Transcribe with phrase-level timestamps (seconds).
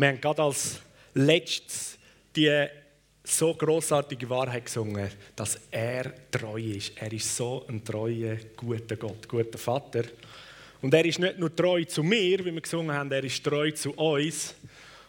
[0.00, 0.80] Wir haben gerade als
[1.12, 1.98] letztes
[2.34, 2.66] die
[3.22, 6.92] so großartige Wahrheit gesungen, dass er treu ist.
[6.96, 10.04] Er ist so ein treuer, guter Gott, guter Vater.
[10.80, 13.72] Und er ist nicht nur treu zu mir, wie wir gesungen haben, er ist treu
[13.72, 14.54] zu uns.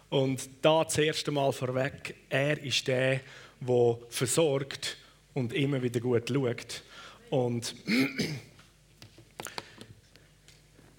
[0.09, 3.21] Und da das erste Mal vorweg, er ist der,
[3.62, 4.98] der versorgt
[5.34, 6.84] und immer wieder gut schaut.
[7.30, 7.76] Und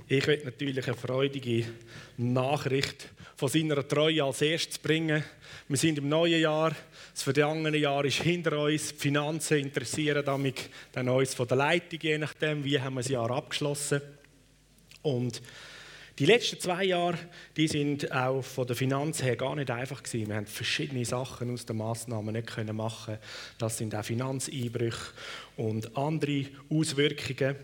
[0.09, 1.67] ich will natürlich eine freudige
[2.17, 5.25] Nachricht von seiner Treue als erstes bringen.
[5.69, 6.75] Wir sind im neuen Jahr.
[7.13, 8.93] Das vergangene Jahr ist hinter uns.
[8.95, 13.11] Die Finanzen interessieren damit dann uns von der Leitung, je nachdem, wie haben wir das
[13.11, 14.01] Jahr abgeschlossen.
[15.03, 15.43] Und
[16.19, 17.19] die letzten zwei Jahre,
[17.57, 20.29] die sind auch von der Finanz her gar nicht einfach gewesen.
[20.29, 23.19] Wir haben verschiedene Sachen aus den Massnahmen nicht können machen.
[23.59, 25.13] Das sind auch Finanzeinbrüche
[25.57, 27.57] und andere Auswirkungen.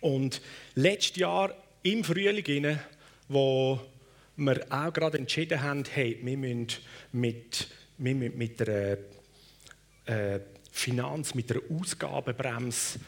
[0.00, 0.40] Und
[0.74, 2.78] letztes Jahr im Frühling,
[3.28, 3.78] wo
[4.38, 6.68] wir auch gerade entschieden haben, hey, wir müssen
[7.12, 7.68] mit,
[7.98, 8.96] wir müssen mit einer
[10.06, 10.40] äh,
[10.70, 13.00] Finanz, mit einer Ausgabenbremse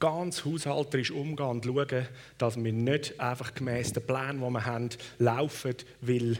[0.00, 2.06] ganz haushalterisch umgehen und schauen,
[2.38, 6.38] dass wir nicht einfach gemäß den Plänen, die wir haben, laufen, weil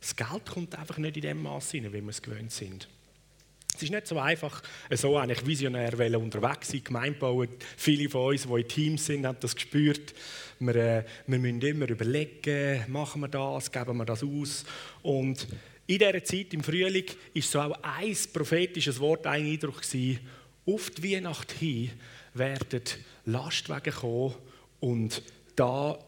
[0.00, 2.88] das Geld kommt einfach nicht in dem Maß rein, wie wir es gewöhnt sind.
[3.74, 7.48] Es ist nicht so einfach, so eigentlich visionär unterwegs sein, Gemeinde bauen.
[7.76, 10.14] Viele von uns, die in Teams sind, haben das gespürt.
[10.58, 14.64] Wir, äh, wir müssen immer überlegen, machen wir das, geben wir das aus.
[15.02, 15.48] Und
[15.86, 20.20] in dieser Zeit im Frühling war so auch ein prophetisches Wort, ein Eindruck gewesen,
[20.64, 21.90] auf die Weihnacht hin
[22.34, 22.82] werden
[23.26, 24.34] Lastwagen kommen
[24.80, 25.22] und
[25.56, 25.98] da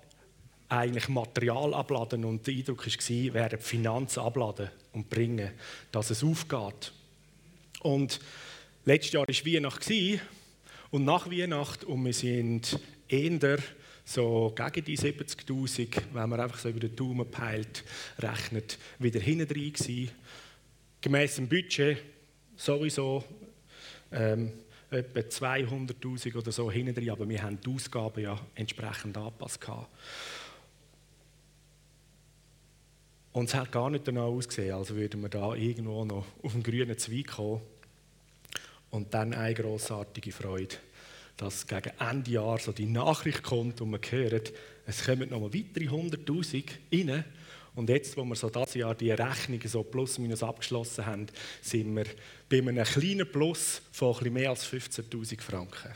[0.69, 5.51] eigentlich Material abladen und der Eindruck war, werden Finanzen abladen und bringen,
[5.93, 6.93] dass es aufgeht.
[7.85, 8.19] Und
[8.87, 9.91] letztes Jahr war Weihnacht
[10.91, 13.59] und nach Weihnacht und wir sind eher
[14.07, 17.85] so gegen die 70'000, wenn man einfach so über den Daumen peilt,
[18.19, 20.11] rechnet, wieder hinten drin gewesen.
[21.03, 21.99] Gemäss dem Budget
[22.57, 23.23] sowieso
[24.13, 24.53] ähm,
[24.91, 29.61] etwa 200'000 oder so hinten drin, aber wir haben die Ausgaben ja entsprechend angepasst.
[33.33, 36.63] Und es hat gar nicht danach ausgesehen, als würden wir da irgendwo noch auf den
[36.63, 37.61] grünen Zweig kommen.
[38.95, 40.77] Und dann eine grossartige Freude,
[41.37, 44.53] dass gegen Ende Jahr so die Nachricht kommt und man hört,
[44.87, 47.25] es kommen noch mal weitere 100'000 rein.
[47.75, 51.27] Und jetzt, wo wir so das Jahr die Rechnungen so plus minus abgeschlossen haben,
[51.61, 52.05] sind wir
[52.49, 55.91] bei einem kleinen Plus von etwas mehr als 15'000 Franken.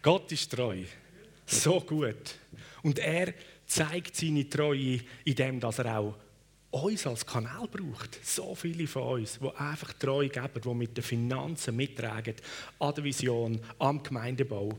[0.00, 0.84] Gott ist treu.
[1.44, 2.36] So gut.
[2.84, 3.34] Und er
[3.68, 6.16] zeigt seine Treue, indem dass er auch
[6.70, 8.18] uns als Kanal braucht.
[8.24, 12.34] So viele von uns, die einfach treu geben, die mit den Finanzen mittragen,
[12.78, 14.76] an der Vision, am Gemeindebau.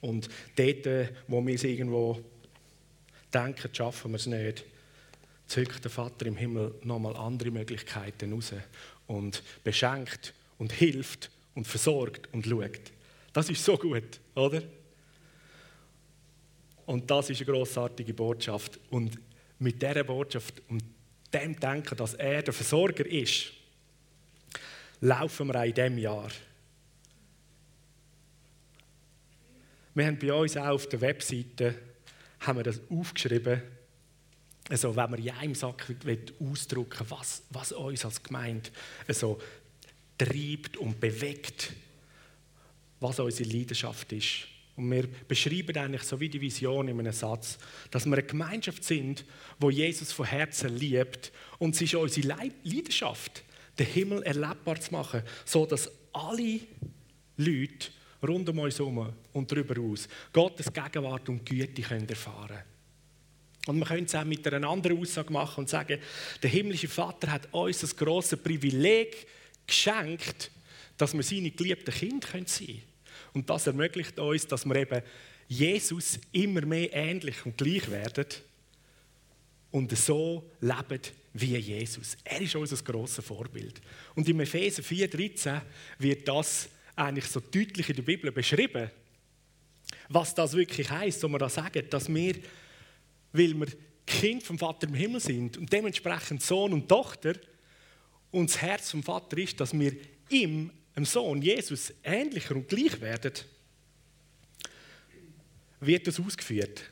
[0.00, 2.18] Und dort, wo wir es irgendwo
[3.32, 4.64] denken, schaffen wir es nicht,
[5.46, 8.52] zückt der Vater im Himmel nochmal andere Möglichkeiten raus
[9.06, 12.92] und beschenkt und hilft und versorgt und schaut.
[13.32, 14.62] Das ist so gut, oder?
[16.90, 18.80] Und das ist eine grossartige Botschaft.
[18.90, 19.16] Und
[19.60, 20.82] mit dieser Botschaft und
[21.32, 23.52] dem Denken, dass er der Versorger ist,
[25.00, 26.32] laufen wir auch in diesem Jahr.
[29.94, 31.76] Wir haben bei uns auch auf der Webseite
[32.40, 33.62] haben wir das aufgeschrieben,
[34.68, 35.94] also wenn wir in einem Sack
[36.40, 38.68] ausdrücken was, was uns als Gemeinde
[39.06, 39.40] also
[40.18, 41.72] treibt und bewegt,
[42.98, 44.48] was unsere Leidenschaft ist.
[44.80, 47.58] Und wir beschreiben eigentlich so wie die Vision in einem Satz,
[47.90, 49.24] dass wir eine Gemeinschaft sind,
[49.58, 51.32] wo Jesus von Herzen liebt.
[51.58, 53.42] Und es ist unsere Leidenschaft,
[53.78, 56.60] den Himmel erlebbar zu machen, so dass alle
[57.36, 57.88] Leute
[58.26, 62.62] rund um uns herum und darüber aus Gottes Gegenwart und Güte können erfahren
[63.66, 66.00] und man könnte es auch mit einer anderen Aussage machen und sagen,
[66.42, 69.26] der himmlische Vater hat uns das große Privileg
[69.66, 70.50] geschenkt,
[70.96, 72.82] dass wir seine geliebten Kinder sein können.
[73.32, 75.02] Und das ermöglicht uns, dass wir eben
[75.48, 78.26] Jesus immer mehr ähnlich und gleich werden
[79.70, 81.00] und so leben
[81.32, 82.16] wie Jesus.
[82.24, 83.80] Er ist unser grosses Vorbild.
[84.14, 85.60] Und im Epheser 4,13
[85.98, 88.90] wird das eigentlich so deutlich in der Bibel beschrieben,
[90.08, 92.34] was das wirklich heißt, wenn wir da sagen, dass wir,
[93.32, 93.68] weil wir
[94.06, 97.34] Kind vom Vater im Himmel sind und dementsprechend Sohn und Tochter,
[98.30, 99.92] und das Herz vom Vater ist, dass wir
[100.28, 103.32] ihm dem Sohn Jesus ähnlicher und gleich werden,
[105.80, 106.82] wird das ausgeführt.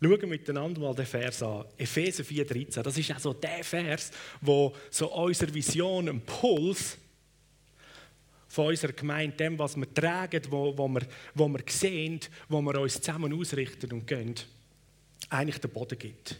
[0.00, 1.64] Schauen wir miteinander mal den Vers an.
[1.78, 2.82] Epheser 4,13.
[2.82, 4.10] Das ist also der Vers,
[4.40, 6.98] wo so unsere Vision, ein Puls,
[8.48, 11.02] von unserer Gemeinde, dem, was wir tragen, wo, wo, wir,
[11.34, 14.34] wo wir sehen, wo wir uns zusammen ausrichten und gehen,
[15.28, 16.38] eigentlich den Boden gibt.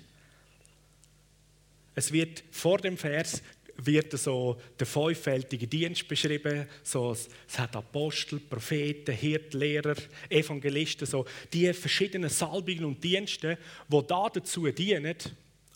[1.94, 3.42] Es wird vor dem Vers
[3.78, 6.66] wird so der fünffältige Dienst beschrieben.
[6.82, 7.28] So, es
[7.58, 9.96] hat Apostel, Propheten, Hirten, Lehrer,
[10.28, 13.58] Evangelisten, so die verschiedenen Salbungen und Dienste,
[13.88, 15.16] die da dazu dienen,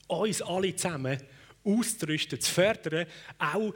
[0.06, 1.18] uns alle zusammen
[1.64, 3.06] auszurüsten, zu fördern,
[3.38, 3.74] auch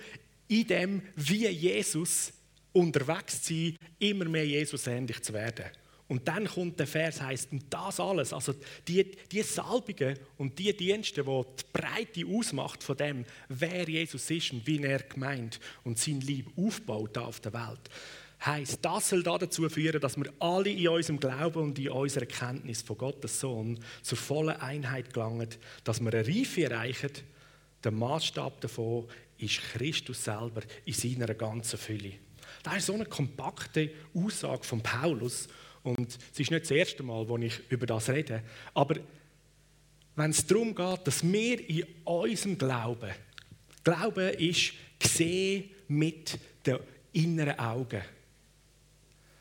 [0.49, 2.33] in dem, wie Jesus
[2.73, 5.67] unterwegs zu sein, immer mehr Jesus ähnlich zu werden.
[6.07, 8.55] Und dann kommt der Vers, heißt und das alles, also
[8.87, 14.53] die, die Salbungen und die Dienste, die die Breite ausmacht von dem, wer Jesus ist
[14.53, 17.89] und wie er gemeint und sein Lieb aufbaut auf der Welt,
[18.45, 22.83] heißt, das soll dazu führen, dass wir alle in unserem Glauben und in unserer Kenntnis
[22.83, 25.49] von Gottes Sohn zur vollen Einheit gelangen,
[25.85, 27.13] dass wir eine Reife erreichen.
[27.83, 29.07] Der Maßstab davon
[29.39, 32.13] ist Christus selber in seiner ganzen Fülle.
[32.63, 35.49] Das ist so eine kompakte Aussage von Paulus
[35.85, 38.43] und es ist nicht das erste Mal, wo ich über das rede.
[38.73, 38.97] Aber
[40.17, 43.13] wenn es darum geht, dass wir in unserem Glauben,
[43.85, 46.79] Glauben ist gesehen mit den
[47.13, 48.03] inneren Augen.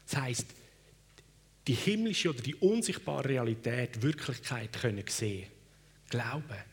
[0.05, 0.47] Das heißt,
[1.65, 5.47] die himmlische oder die unsichtbare Realität, Wirklichkeit können sehen.
[6.09, 6.72] Glauben.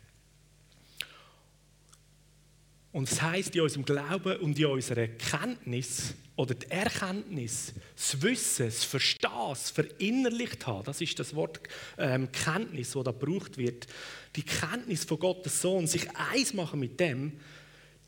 [2.93, 8.67] Und das heißt, in unserem Glauben und in unserer Kenntnis oder die Erkenntnis, das Wissen,
[8.67, 11.61] das Verstehen, das verinnerlicht haben, das ist das Wort
[11.99, 13.87] ähm, Kenntnis, das da gebraucht wird.
[14.35, 17.33] Die Kenntnis von Gottes Sohn, sich eins machen mit dem,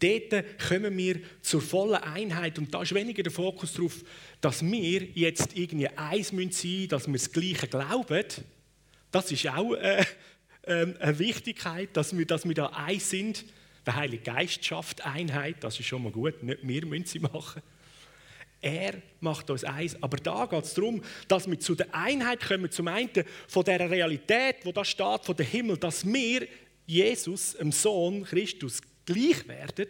[0.00, 2.58] dort kommen wir zur vollen Einheit.
[2.58, 4.02] Und da ist weniger der Fokus darauf,
[4.40, 8.24] dass wir jetzt irgendwie eins sein müssen, dass wir das Gleiche glauben.
[9.12, 10.04] Das ist auch äh,
[10.62, 13.44] äh, eine Wichtigkeit, dass wir, dass wir da eins sind.
[13.84, 17.62] Der Heilige Geist schafft Einheit, das ist schon mal gut, nicht wir müssen sie machen.
[18.60, 20.00] Er macht uns eins.
[20.00, 23.10] Aber da geht es darum, dass wir zu der Einheit kommen, zum einen
[23.48, 26.46] von der Realität, wo da steht, von dem Himmel, dass wir
[26.86, 29.88] Jesus, dem Sohn Christus, gleich werden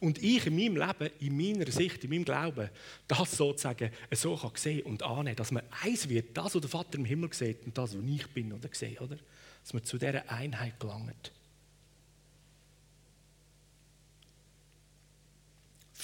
[0.00, 2.68] und ich in meinem Leben, in meiner Sicht, in meinem Glauben,
[3.08, 6.98] das sozusagen so kann sehen und annehmen, dass man eins wird, das, was der Vater
[6.98, 9.16] im Himmel sieht und das, was ich bin oder sehe, oder?
[9.62, 11.32] Dass man zu dieser Einheit gelangt.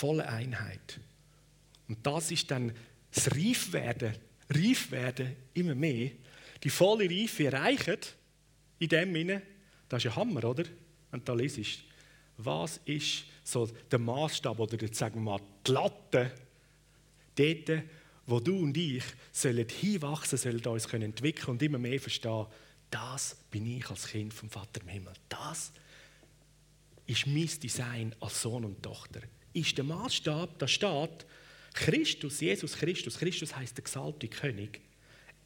[0.00, 0.99] Volle Einheit.
[1.88, 2.73] Und das ist dann
[3.12, 4.14] das Reifwerden,
[4.49, 6.12] Reifwerden immer mehr.
[6.64, 7.99] Die volle Reife erreichen,
[8.79, 9.43] in dem Sinne,
[9.91, 10.64] das ist ein Hammer, oder?
[11.12, 11.85] Und da liest
[12.38, 16.32] was ist so der Maßstab oder sagen wir mal die Latte,
[17.35, 17.82] dort,
[18.25, 22.47] wo du und ich sollen hinwachsen, sollen uns können entwickeln und immer mehr verstehen,
[22.91, 25.12] das bin ich als Kind vom Vater im Himmel.
[25.29, 25.73] Das
[27.06, 29.20] ist mein Design als Sohn und Tochter.
[29.52, 31.26] Ist der Maßstab, da steht,
[31.73, 34.81] Christus, Jesus Christus, Christus heißt der gesalbte König,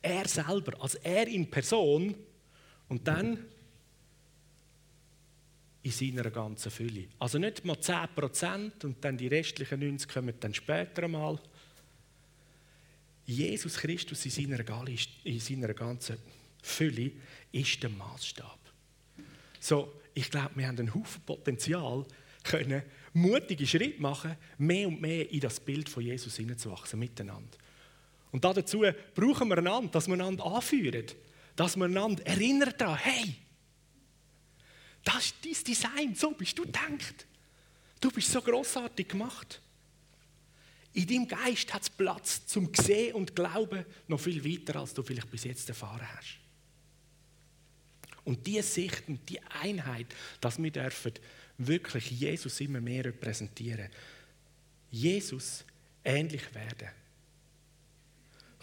[0.02, 2.14] er selber, also er in Person
[2.88, 3.38] und dann
[5.82, 7.08] in seiner ganzen Fülle.
[7.18, 11.38] Also nicht mal 10% und dann die restlichen 90 kommen dann später mal.
[13.26, 14.88] Jesus Christus in seiner,
[15.24, 16.16] in seiner ganzen
[16.62, 17.12] Fülle
[17.52, 18.58] ist der Maßstab.
[19.60, 22.04] So, ich glaube, wir haben einen Haufen Potenzial,
[22.42, 22.82] können
[23.14, 27.56] mutige Schritte machen, mehr und mehr in das Bild von Jesus hineinzuwachsen, miteinander.
[28.32, 31.06] Und dazu brauchen wir einander, dass wir einander anführen,
[31.54, 33.36] dass wir einander erinnern daran, hey,
[35.04, 37.26] das ist dein Design, so bist du denkt.
[38.00, 39.60] Du bist so großartig gemacht.
[40.94, 45.02] In deinem Geist hat es Platz zum Sehen und Glauben noch viel weiter, als du
[45.02, 46.38] vielleicht bis jetzt erfahren hast.
[48.24, 50.06] Und diese Sicht und die Einheit,
[50.40, 51.12] dass wir dürfen
[51.58, 53.88] wirklich Jesus immer mehr repräsentieren.
[54.90, 55.64] Jesus
[56.04, 56.88] ähnlich werden.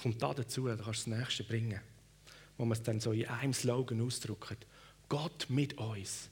[0.02, 1.80] Kommt da dazu, da kannst du das nächste bringen,
[2.58, 4.66] wo man es dann so in einem Slogan ausdrückt.
[5.08, 6.30] Gott mit uns.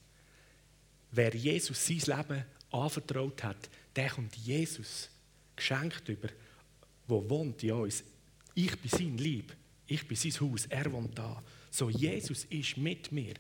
[1.12, 5.10] Wer Jesus sein Leben anvertraut hat, der kommt Jesus
[5.56, 6.30] geschenkt über,
[7.08, 8.04] wo wohnt in uns.
[8.54, 9.56] Ich bin sein Lieb,
[9.88, 11.42] ich bin sein Haus, er wohnt da.
[11.72, 13.34] So, Jesus ist mit mir.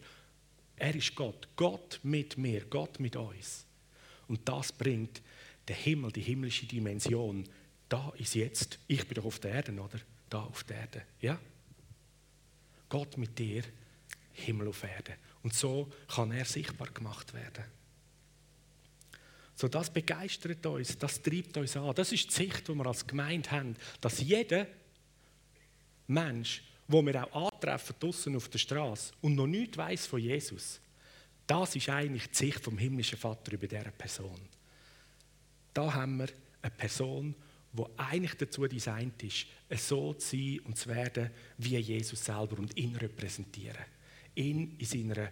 [0.80, 1.48] Er ist Gott.
[1.56, 3.66] Gott mit mir, Gott mit uns.
[4.28, 5.22] Und das bringt
[5.68, 7.48] den Himmel, die himmlische Dimension.
[7.90, 8.80] Da ist jetzt.
[8.88, 10.00] Ich bin doch auf der Erde, oder?
[10.30, 11.02] Da auf der Erde.
[11.22, 11.40] Ja?
[12.88, 13.64] Gott mit dir,
[14.34, 15.16] Himmel auf Erde.
[15.44, 17.66] Und so kann er sichtbar gemacht werden.
[19.56, 21.94] So, das begeistert uns, das treibt uns an.
[21.94, 24.66] Das ist die Sicht, die wir als Gemeinde haben, dass jeder
[26.08, 30.82] Mensch wo wir auch antreffen draußen auf der Straße und noch nichts weiß von Jesus,
[31.46, 34.40] das ist eigentlich die Sicht vom himmlischen Vater über dieser Person.
[35.74, 36.30] Da haben wir
[36.62, 37.36] eine Person,
[37.74, 39.46] wo eigentlich dazu designt ist,
[39.78, 41.30] so zu sein und zu werden
[41.60, 43.86] wie Jesus selber und ihn repräsentieren.
[44.34, 45.32] Ihn in seiner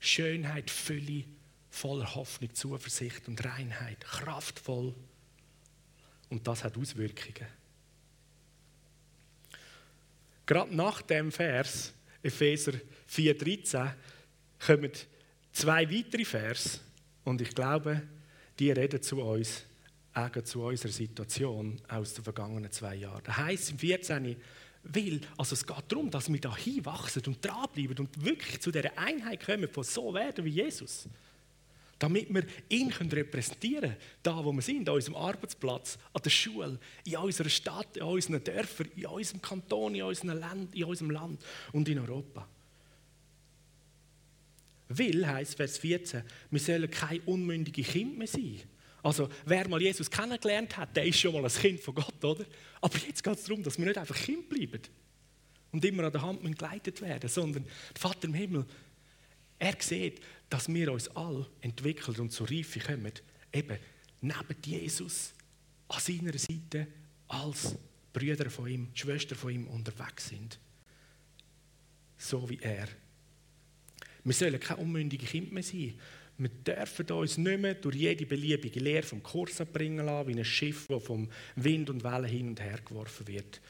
[0.00, 1.24] Schönheit, Fülle,
[1.70, 4.92] voller Hoffnung, Zuversicht und Reinheit, kraftvoll.
[6.30, 7.48] Und das hat Auswirkungen.
[10.46, 12.72] Gerade nach dem Vers, Epheser
[13.10, 13.90] 4,13,
[14.64, 14.92] kommen
[15.52, 16.80] zwei weitere Vers
[17.24, 18.02] und ich glaube,
[18.58, 19.64] die reden zu uns,
[20.14, 23.22] auch zu unserer Situation aus den vergangenen zwei Jahren.
[23.24, 24.36] Das heisst im 14.
[24.84, 28.96] Weil, also es geht darum, dass wir da hinwachsen und dranbleiben und wirklich zu dieser
[28.96, 31.08] Einheit kommen, von so werden wie Jesus.
[31.98, 36.30] Damit wir ihn können repräsentieren können, da wo wir sind, an unserem Arbeitsplatz, an der
[36.30, 41.10] Schule, in unserer Stadt, in unseren Dörfern, in unserem Kanton, in unserem Land, in unserem
[41.10, 42.46] Land und in Europa.
[44.88, 48.60] Will heißt Vers 14, wir sollen keine unmündige Kinder mehr sein.
[49.02, 52.44] Also, wer mal Jesus kennengelernt hat, der ist schon mal ein Kind von Gott, oder?
[52.80, 54.82] Aber jetzt geht es darum, dass wir nicht einfach Kind bleiben
[55.72, 58.66] und immer an der Hand geleitet werden, sondern der Vater im Himmel,
[59.58, 63.12] er sieht, dass wir uns alle entwickeln und zur Reife kommen,
[63.52, 63.78] eben
[64.20, 65.32] neben Jesus
[65.88, 66.86] an seiner Seite
[67.28, 67.76] als
[68.12, 70.58] Brüder von ihm, Schwestern von ihm unterwegs sind.
[72.16, 72.88] So wie er.
[74.24, 75.94] Wir sollen kein unmündige Kind mehr sein.
[76.38, 80.44] Wir dürfen uns nicht mehr durch jede beliebige Lehre vom Kurs abbringen lassen, wie ein
[80.44, 83.60] Schiff, das vom Wind und Wellen hin und her geworfen wird.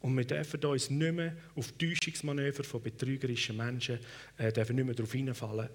[0.00, 3.98] Und wir dürfen uns nicht mehr auf Täuschungsmanöver von betrügerischen Menschen
[4.38, 5.68] äh, dürfen nicht mehr darauf hineinfallen,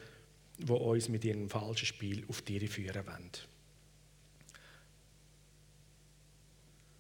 [0.67, 3.31] die uns mit ihrem falschen Spiel auf Tiere führen wollen.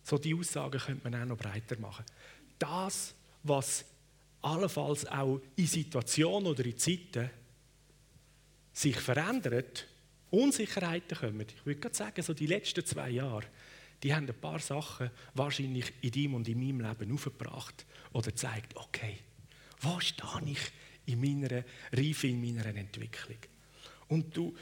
[0.03, 2.05] So die Aussagen könnte man auch noch breiter machen.
[2.59, 3.13] Das,
[3.43, 3.85] was
[4.41, 7.29] allenfalls auch in Situationen oder in Zeiten
[8.73, 9.87] sich verändert,
[10.31, 11.45] Unsicherheiten kommen.
[11.47, 13.45] Ich würde gerade sagen, so die letzten zwei Jahre,
[14.01, 18.75] die haben ein paar Sachen wahrscheinlich in deinem und in meinem Leben aufgebracht oder gezeigt,
[18.75, 19.19] okay,
[19.81, 20.59] wo stehe ich
[21.11, 23.37] in meiner Reife, in meiner Entwicklung?
[24.07, 24.55] Und du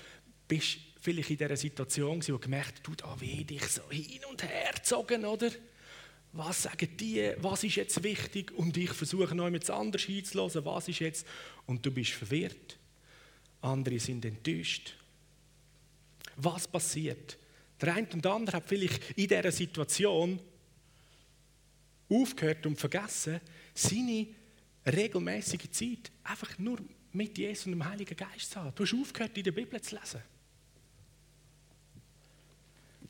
[0.48, 4.44] bist vielleicht in dieser Situation, wo gemerkt hast, du, da werde ich so hin und
[4.44, 5.50] her gezogen, oder?
[6.32, 7.34] Was sagen die?
[7.38, 8.52] Was ist jetzt wichtig?
[8.52, 10.64] Und ich versuche noch etwas anderes hinzulassen.
[10.66, 11.26] Was ist jetzt?
[11.66, 12.80] Und du bist verwirrt
[13.62, 14.96] andere sind enttäuscht.
[16.38, 17.38] Was passiert?
[17.82, 20.40] Der eine und andere hat vielleicht in dieser Situation
[22.10, 23.40] aufgehört und vergessen,
[23.74, 24.28] seine
[24.86, 26.80] regelmäßige Zeit einfach nur
[27.12, 28.74] mit Jesus und dem Heiligen Geist zu haben.
[28.76, 30.22] Du hast aufgehört, in der Bibel zu lesen.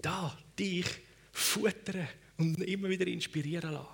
[0.01, 0.85] Da dich
[1.31, 2.07] futtern
[2.37, 3.87] und immer wieder inspirieren lassen.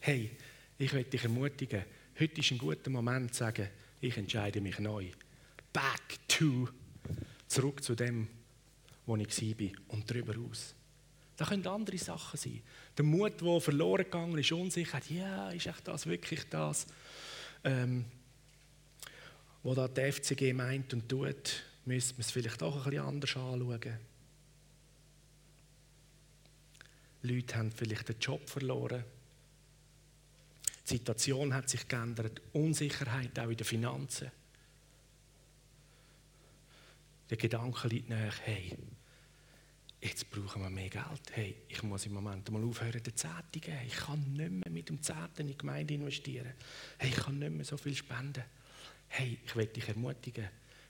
[0.00, 0.30] Hey,
[0.78, 1.84] ich möchte dich ermutigen,
[2.18, 3.68] Heute ist ein guter Moment zu sagen,
[4.00, 5.08] ich entscheide mich neu.
[5.72, 6.68] Back to,
[7.48, 8.28] zurück zu dem,
[9.06, 10.74] wo ich war und darüber aus.
[11.36, 12.62] Da können andere Sachen sein.
[12.96, 16.86] Der Mut, der verloren gegangen ist, Unsicherheit, ja, ist echt das wirklich das,
[17.64, 18.04] ähm,
[19.62, 23.36] was da die FCG meint und tut, müssen wir es vielleicht auch ein bisschen anders
[23.36, 23.98] anschauen.
[27.22, 29.04] Leute haben vielleicht den Job verloren
[30.92, 34.30] die Situation hat sich geändert, Unsicherheit auch in den Finanzen.
[37.30, 38.76] Der Gedanke liegt nach, hey,
[40.02, 41.22] jetzt brauchen wir mehr Geld.
[41.32, 43.78] Hey, ich muss im Moment mal aufhören, den Zehnten zu geben.
[43.86, 46.52] Ich kann nicht mehr mit dem Zehnten in die Gemeinde investieren.
[46.98, 48.44] Hey, ich kann nicht mehr so viel spenden.
[49.08, 50.48] Hey, ich will dich ermutigen,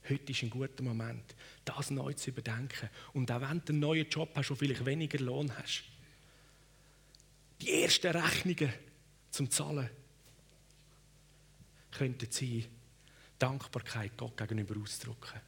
[0.08, 2.88] heute ist ein guter Moment, das neu zu überdenken.
[3.12, 5.84] Und auch wenn du einen neuen Job hast, wo vielleicht weniger Lohn hast,
[7.60, 8.72] die ersten Rechnungen
[9.30, 9.90] zum Zahlen,
[11.90, 12.64] könnte sein,
[13.38, 15.40] Dankbarkeit Gott gegenüber auszudrücken.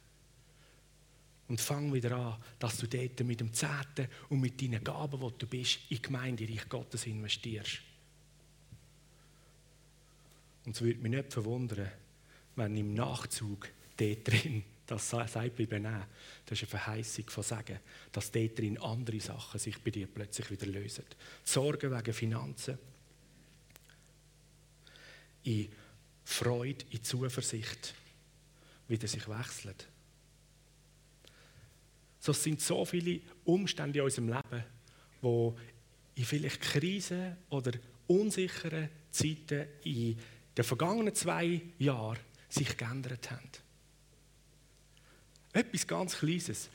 [1.47, 5.29] Und fang wieder an, dass du dort mit dem Zehnten und mit deinen Gaben, wo
[5.29, 7.81] du bist, in die Gemeinde Reich Gottes investierst.
[10.65, 11.91] Und es würde mich nicht verwundern,
[12.55, 16.05] wenn im Nachzug dort drin, das sagt Bibel auch,
[16.45, 17.79] das ist eine Verheißung von Sagen,
[18.11, 21.05] dass dort drin andere Sachen sich bei dir plötzlich wieder lösen.
[21.09, 22.77] Die Sorgen wegen Finanzen,
[25.43, 25.69] in
[26.23, 27.93] Freude, in Zuversicht
[28.87, 29.87] wieder sich wechselt.
[32.25, 34.63] So sind so viele Umstände in unserem Leben,
[35.21, 35.55] wo
[36.15, 37.73] in vielleicht Krisen oder
[38.07, 40.17] unsicheren Zeiten in
[40.57, 42.17] den vergangenen zwei Jahren
[42.49, 43.51] sich geändert haben.
[45.53, 46.71] Etwas ganz Kleines.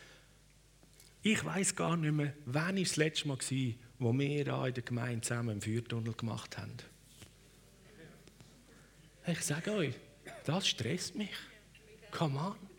[1.20, 4.84] Ich weiß gar nicht mehr, wann es das letzte Mal war, wo wir in der
[4.84, 6.76] Gemeinde zusammen einen Feuertunnel gemacht haben.
[9.26, 9.94] Ich sage euch,
[10.44, 11.34] das stresst mich.
[12.12, 12.69] Come on.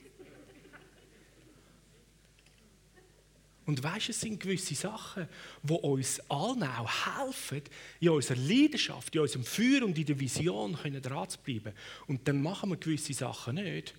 [3.72, 5.30] Und weißt du, es sind gewisse Sachen,
[5.64, 7.62] die uns allen auch helfen,
[8.02, 11.72] in unserer Leidenschaft, in unserem Feuer und in der Vision dran zu bleiben.
[12.06, 13.94] Und dann machen wir gewisse Sachen nicht.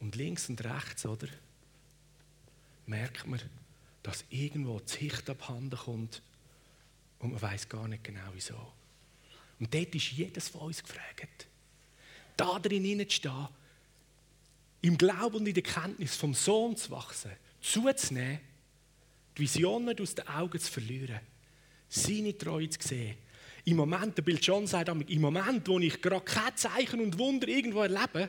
[0.00, 1.28] Und links und rechts, oder?
[2.86, 3.40] Merkt man,
[4.02, 6.20] dass irgendwo die Sicht abhanden kommt
[7.20, 8.58] und man weiß gar nicht genau wieso.
[9.60, 11.46] Und dort ist jedes von uns gefragt,
[12.36, 13.46] da drin hineinzustehen,
[14.82, 18.40] im Glauben und in der Kenntnis vom Sohn zu wachsen, zuzunehmen,
[19.36, 21.20] die Vision nicht aus den Augen zu verlieren,
[21.88, 23.16] seine Treue zu sehen.
[23.64, 27.48] Im Moment, der Bill John sagt, im Moment, wo ich gerade kein Zeichen und Wunder
[27.48, 28.28] irgendwo erlebe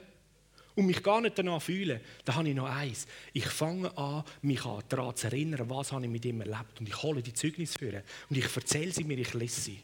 [0.76, 3.06] und mich gar nicht danach fühle, da habe ich noch eins.
[3.34, 6.80] Ich fange an, mich daran zu erinnern, was ich mit ihm erlebt.
[6.80, 8.02] Und ich hole die Zeugnisse für ihn.
[8.30, 9.80] Und ich erzähle sie mir, ich lese sie.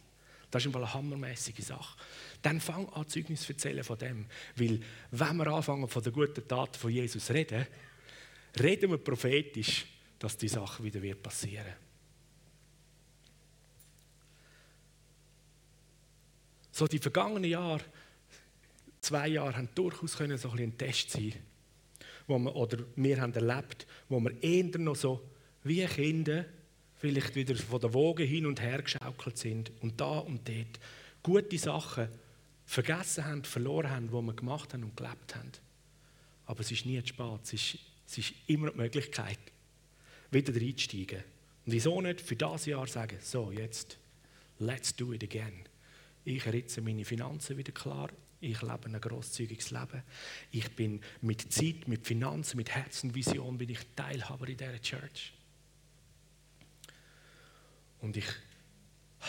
[0.49, 1.97] Das ist eine hammermäßige Sache.
[2.41, 4.25] Dann fang an, Zeugnis zu erzählen von dem.
[4.55, 7.65] Weil, wenn wir anfangen, von der guten Tat von Jesus zu reden,
[8.59, 9.85] reden wir prophetisch,
[10.21, 11.73] dass die Sache wieder wird passieren
[16.71, 17.83] So die vergangenen Jahre,
[19.01, 21.33] zwei Jahre, haben durchaus können so ein, ein Test sein
[22.27, 25.21] wo wir, oder wir haben erlebt, wo wir eher noch so
[25.63, 26.45] wie Kinder
[26.95, 30.79] vielleicht wieder von der Woge hin und her geschaukelt sind und da und dort
[31.23, 32.07] gute Sachen
[32.65, 35.51] vergessen haben, verloren haben, die wir gemacht haben und gelebt haben.
[36.45, 37.39] Aber es ist nie zu spät.
[37.43, 39.39] Es ist, es ist immer die Möglichkeit,
[40.31, 41.23] wieder reinzusteigen.
[41.65, 43.97] Und wieso nicht für das Jahr sagen, so jetzt,
[44.59, 45.53] let's do it again.
[46.25, 48.09] Ich ritze meine Finanzen wieder klar.
[48.39, 50.01] Ich lebe ein grosszügiges Leben.
[50.51, 55.33] Ich bin mit Zeit, mit Finanzen, mit Herzen, Vision, bin ich Teilhaber in dieser Church.
[58.01, 58.25] Und ich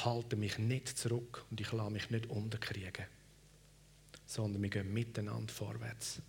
[0.05, 3.05] halte mich nicht zurück und ich lasse mich nicht unterkriegen,
[4.27, 6.23] sondern wir gehen miteinander vorwärts.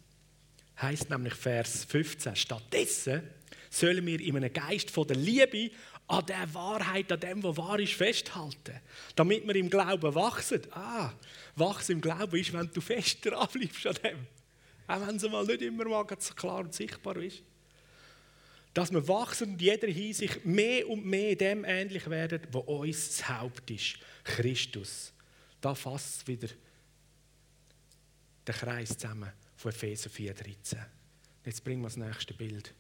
[0.82, 3.24] Heißt nämlich Vers 15, stattdessen
[3.70, 5.72] sollen wir in einem Geist von der Liebe
[6.08, 8.80] an der Wahrheit, an dem, was wahr ist, festhalten,
[9.16, 10.62] damit wir im Glauben wachsen.
[10.72, 11.12] Ah,
[11.56, 14.28] wachsen im Glauben ist, wenn du fest dran bleibst an dem.
[14.88, 17.42] Auch wenn es mal nicht immer mal so klar und sichtbar ist.
[18.74, 23.30] Dass wir wachsen und jeder Hinsicht mehr und mehr dem ähnlich werden, wo uns das
[23.30, 25.14] Haupt ist, Christus.
[25.62, 26.50] Da fasst wieder
[28.46, 29.32] der Kreis zusammen
[29.64, 30.78] von Epheser 4,13.
[31.46, 32.74] Jetzt bringen wir das nächste Bild.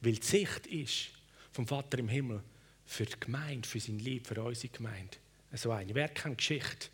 [0.00, 1.10] Weil die Sicht ist
[1.50, 2.40] vom Vater im Himmel
[2.86, 5.16] für die Gemeinde, für sein Lieb, für unsere Gemeinde.
[5.52, 5.92] So eine.
[5.96, 6.88] Wer kennt Geschichte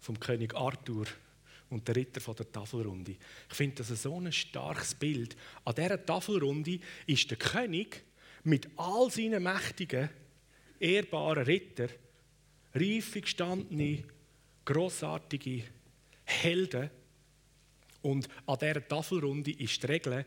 [0.00, 1.04] vom König Arthur
[1.68, 3.16] und der Ritter von der Tafelrunde?
[3.50, 5.36] Ich finde das so ein starkes Bild.
[5.66, 8.02] An dieser Tafelrunde ist der König
[8.44, 10.08] mit all seinen mächtigen,
[10.80, 11.88] ehrbaren Ritter,
[12.74, 14.04] reife, gestandene,
[14.64, 15.64] grossartige
[16.24, 16.90] Helden.
[18.04, 20.26] Und an dieser Tafelrunde ist die Regel,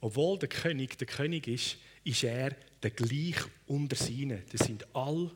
[0.00, 3.36] obwohl der König der König ist, ist er der gleich
[3.68, 4.42] unter seinen.
[4.50, 5.30] Das sind all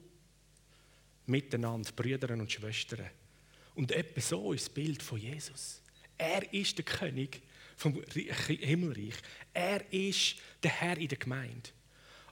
[1.26, 3.06] miteinander Brüder und Schwestern.
[3.76, 5.80] Und etwa so ist das Bild von Jesus.
[6.18, 7.40] Er ist der König
[7.76, 9.14] vom Himmelreich.
[9.54, 11.70] Er ist der Herr in der Gemeinde.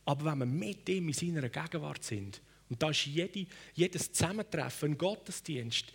[0.05, 4.93] Aber wenn wir mit ihm in seiner Gegenwart sind, und da ist jede, jedes Zusammentreffen,
[4.93, 5.87] ein Gottesdienst,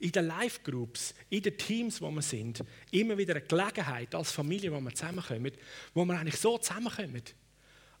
[0.00, 4.72] in den Live-Groups, in den Teams, wo wir sind, immer wieder eine Gelegenheit als Familie,
[4.72, 5.52] wo wir zusammenkommen,
[5.94, 7.22] wo wir eigentlich so zusammenkommen,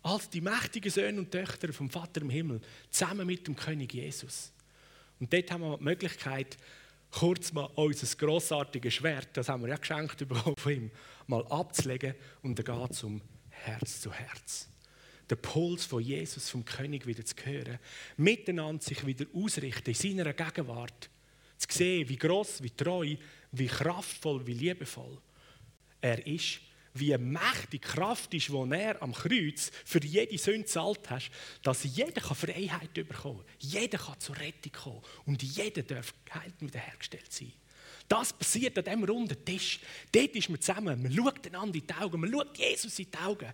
[0.02, 2.60] als die mächtigen Söhne und Töchter vom Vater im Himmel,
[2.90, 4.50] zusammen mit dem König Jesus.
[5.20, 6.56] Und dort haben wir die Möglichkeit,
[7.10, 10.90] kurz mal unser grossartiges Schwert, das haben wir ja geschenkt bekommen von ihm,
[11.26, 14.68] mal abzulegen und dann geht es um Herz zu Herz.
[15.30, 17.78] Den Puls von Jesus, vom König wieder zu hören,
[18.16, 21.10] miteinander sich wieder ausrichten in seiner Gegenwart
[21.60, 23.16] zu sehen, wie groß, wie treu,
[23.52, 25.18] wie kraftvoll, wie liebevoll
[26.00, 26.60] er ist,
[26.94, 31.30] wie mächtig Kraft ist, die er am Kreuz für jede Sünde zahlt hat,
[31.62, 37.32] dass jeder Freiheit bekommen kann, jeder kann zur Rettung kommen und jeder darf geheilt wiederhergestellt
[37.32, 37.52] sein.
[38.08, 39.78] Das passiert an diesem runden Tisch.
[40.10, 43.18] Dort ist man zusammen, man schaut einander in die Augen, man schaut Jesus in die
[43.18, 43.52] Augen.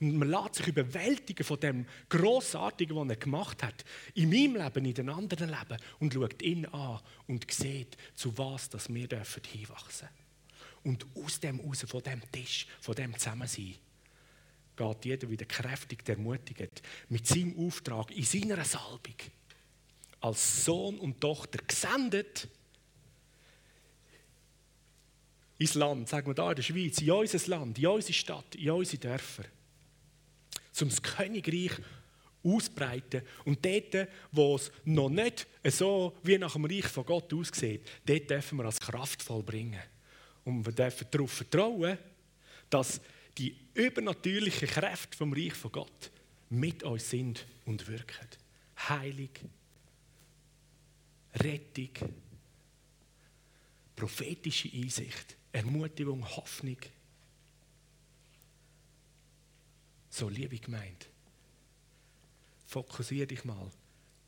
[0.00, 3.84] Und man lässt sich überwältigen von dem Grossartigen, was er gemacht hat.
[4.14, 5.76] In meinem Leben, in den anderen Leben.
[5.98, 10.08] Und schaut ihn an und sieht, zu was dass wir dürfen hinwachsen
[10.84, 13.74] Und aus dem raus, von dem Tisch, von dem Zusammensein,
[14.74, 19.16] geht jeder wieder kräftig ermutigt, mit seinem Auftrag, in seiner Salbung,
[20.22, 22.48] als Sohn und Tochter gesendet,
[25.58, 28.70] ins Land, sagen wir da in der Schweiz, in unser Land, in unsere Stadt, in
[28.70, 29.44] unsere Dörfer
[30.80, 31.72] um das Königreich
[32.42, 33.22] ausbreiten.
[33.44, 38.30] Und dort, wo es noch nicht so wie nach dem Reich von Gott aussieht, dort
[38.30, 39.82] dürfen wir als kraftvoll bringen.
[40.44, 41.98] Und wir dürfen darauf vertrauen,
[42.70, 43.00] dass
[43.36, 46.10] die übernatürlichen Kräfte vom Reich von Gott
[46.48, 48.28] mit uns sind und wirken.
[48.88, 49.30] Heilig,
[51.34, 51.90] Rettung,
[53.94, 56.78] prophetische Einsicht, Ermutigung, Hoffnung.
[60.10, 61.06] So, liebe Gemeinde,
[62.66, 63.70] fokussiere dich mal.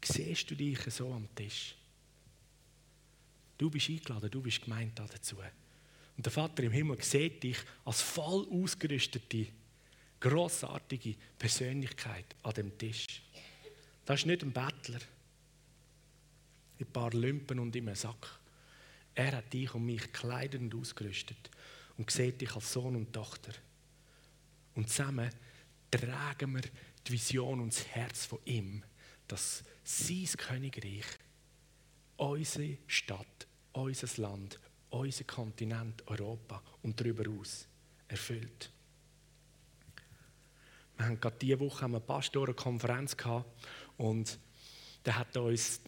[0.05, 1.75] Siehst du dich so am Tisch?
[3.59, 5.37] Du bist eingeladen, du bist gemeint dazu.
[6.17, 9.49] Und der Vater im Himmel sieht dich als voll ausgerüstete,
[10.21, 13.23] grossartige Persönlichkeit an dem Tisch.
[14.05, 15.01] Das ist nicht ein Bettler,
[16.79, 18.41] ein paar Lümpen und im Sack.
[19.15, 21.51] Er hat dich und mich gekleidet und ausgerüstet
[21.99, 23.53] und sieht dich als Sohn und Tochter.
[24.75, 25.31] Und zusammen
[25.93, 26.63] tragen wir
[27.07, 28.83] die Vision und das Herz von ihm,
[29.29, 31.05] dass sein Königreich
[32.17, 34.59] unsere Stadt, unser Land,
[34.91, 37.67] unser Kontinent Europa und darüber aus
[38.09, 38.71] erfüllt.
[40.97, 43.17] Wir haben gerade diese Woche eine Pastorenkonferenz
[43.97, 44.39] und
[45.03, 45.81] da hat uns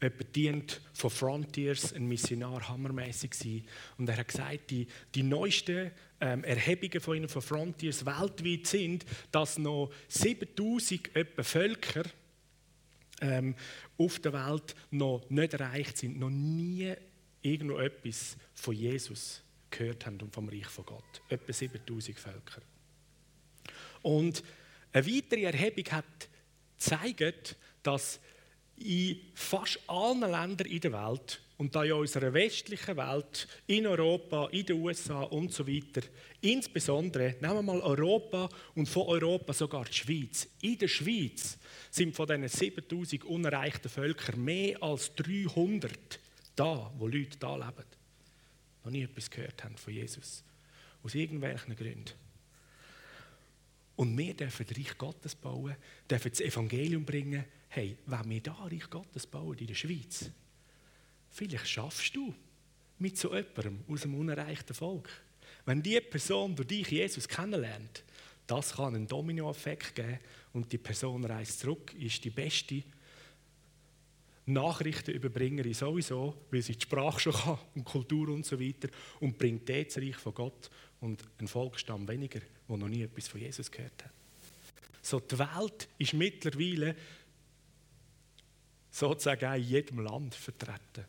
[0.00, 3.62] jemand dient von Frontiers, ein Missionar, hammermäßig war.
[3.98, 9.04] Und er hat gesagt, die, die neuesten ähm, Erhebungen von ihnen von Frontiers weltweit sind,
[9.30, 12.04] dass noch 7000 etwa Völker
[13.20, 13.54] ähm,
[13.96, 16.94] auf der Welt noch nicht erreicht sind, noch nie
[17.42, 21.22] irgendwo etwas von Jesus gehört haben und vom Reich von Gott.
[21.28, 22.62] Etwa 7000 Völker.
[24.02, 24.42] Und
[24.92, 26.28] eine weitere Erhebung hat
[26.78, 28.20] gezeigt, dass
[28.80, 34.48] in fast allen Ländern in der Welt und da in unserer westlichen Welt, in Europa,
[34.52, 36.06] in den USA und so weiter,
[36.40, 40.48] insbesondere, nehmen wir mal Europa und von Europa sogar die Schweiz.
[40.62, 41.58] In der Schweiz
[41.90, 46.20] sind von diesen 7000 unerreichten Völkern mehr als 300
[46.54, 47.84] da, wo Leute da leben,
[48.84, 50.42] noch nie etwas gehört haben von Jesus.
[51.02, 52.12] Aus irgendwelchen Gründen.
[53.96, 55.74] Und wir dürfen das Reich Gottes bauen,
[56.08, 57.44] dürfen das Evangelium bringen.
[57.68, 60.30] Hey, wenn wir da Reich Gottes bauen in der Schweiz,
[61.30, 62.34] vielleicht schaffst du
[62.98, 65.10] mit so jemandem aus einem unerreichten Volk.
[65.64, 68.04] Wenn die Person durch dich Jesus kennenlernt,
[68.46, 70.18] das kann einen Dominoeffekt geben
[70.54, 72.82] und die Person reist zurück, ist die beste
[74.46, 78.88] Nachrichtenüberbringerin sowieso, weil sie die Sprache schon kann und Kultur und so weiter
[79.20, 80.70] und bringt das Reich von Gott
[81.02, 84.12] und einen Volksstamm weniger, der noch nie etwas von Jesus gehört hat.
[85.02, 86.96] So, die Welt ist mittlerweile
[88.90, 91.04] sozusagen in jedem Land vertreten.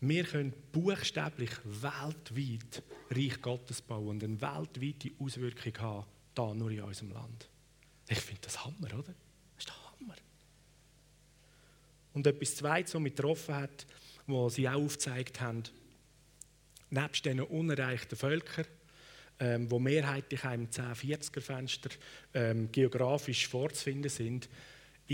[0.00, 6.82] Wir können buchstäblich weltweit Reich Gottes bauen und eine weltweite Auswirkung haben, da nur in
[6.82, 7.48] unserem Land.
[8.08, 9.14] Ich finde das Hammer, oder?
[9.14, 10.16] Das ist der Hammer.
[12.14, 13.86] Und etwas Zweites, was mich getroffen hat,
[14.26, 15.62] was sie auch aufgezeigt haben,
[16.90, 18.66] nebst diesen unerreichten Völkern,
[19.40, 21.90] ähm, wo mehrheitlich im 1040er-Fenster
[22.34, 24.48] ähm, geografisch vorzufinden sind,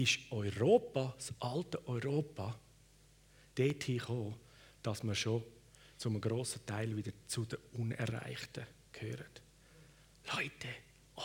[0.02, 2.58] ist Europa, das alte Europa,
[3.54, 4.34] dorthin gekommen,
[4.82, 5.42] dass wir schon
[5.96, 9.26] zu einem grossen Teil wieder zu den Unerreichten gehören.
[10.32, 10.68] Leute,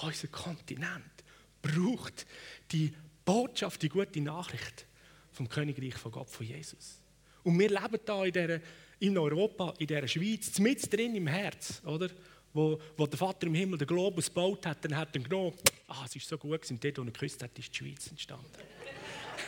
[0.03, 1.23] unser Kontinent
[1.61, 2.25] braucht
[2.71, 4.85] die Botschaft, die gute Nachricht
[5.31, 6.99] vom Königreich von Gott, von Jesus.
[7.43, 8.59] Und wir leben da in, dieser,
[8.99, 12.09] in Europa, in dieser Schweiz, mit drin im Herz, oder?
[12.53, 15.53] Wo, wo der Vater im Himmel den Globus gebaut hat, dann hat er genommen,
[15.93, 18.45] ah, es ist so gut, und dort, wo er geküsst hat, ist die Schweiz entstanden.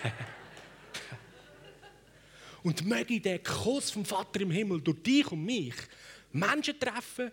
[2.63, 5.75] und möge der Kuss vom Vater im Himmel durch dich und mich
[6.31, 7.31] Menschen treffen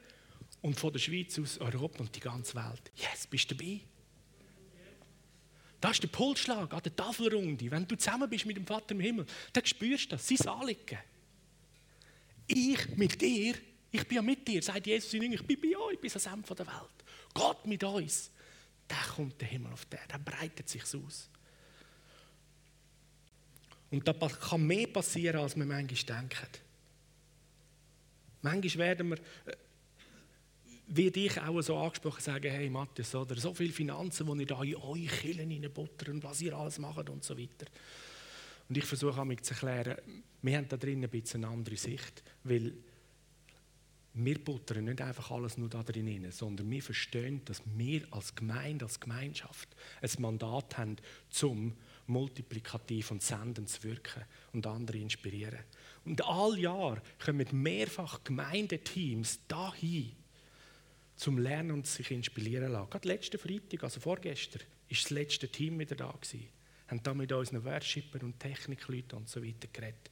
[0.61, 2.93] und von der Schweiz aus Europa und die ganze Welt.
[2.97, 3.81] Yes, bist du dabei?
[5.81, 7.71] Das ist der Pulsschlag an der Tafelrunde.
[7.71, 10.99] Wenn du zusammen bist mit dem Vater im Himmel, dann spürst du das, sein Anliegen.
[12.47, 13.57] Ich mit dir,
[13.91, 16.55] ich bin ja mit dir, sagt Jesus in ich bin bei euch bis ans Ende
[16.55, 17.05] der Welt.
[17.35, 18.31] Gott mit uns.
[18.93, 21.31] Da kommt der Himmel auf der, da breitet sich aus.
[23.91, 26.49] Und da kann mehr passieren, als wir manchmal denken.
[28.43, 29.57] Manchmal werden wir, äh,
[30.89, 34.63] wie dich auch so angesprochen, sagen, hey Matthias, oder so viele Finanzen, die ihr da
[34.63, 37.67] in Kirchen reinbuttern und was ihr alles macht und so weiter.
[38.69, 39.97] Und ich versuche mich zu erklären,
[40.43, 42.75] wir haben da drin ein bisschen eine andere Sicht, weil
[44.15, 48.85] wir buttern nicht einfach alles nur da drin sondern wir verstehen, dass wir als Gemeinde,
[48.85, 49.69] als Gemeinschaft
[50.03, 50.97] ein Mandat haben,
[51.31, 55.61] zum multiplikativ und sendend zu wirken und andere inspirieren.
[56.05, 60.13] Und all Jahr kommen mehrfach Gemeindeteams dahin,
[61.17, 62.91] zum Lernen und sich inspirieren lassen.
[62.91, 66.49] Gerade letzten Freitag, also vorgestern, ist das letzte Team wieder da gewesen.
[66.89, 70.11] Haben da mit unseren Worshippern und Technikleuten und so weiter geredet.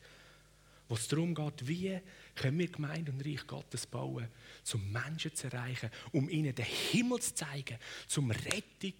[0.90, 2.00] wo es darum geht, wie
[2.34, 4.28] können wir Gemeinde und Reich Gottes bauen,
[4.72, 8.94] um Menschen zu erreichen, um ihnen den Himmel zu zeigen, zum Rettung